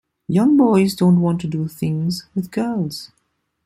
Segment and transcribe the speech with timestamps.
[0.27, 3.11] Young boys don't want to do things with girls.